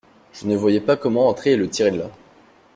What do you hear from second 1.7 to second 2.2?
de là.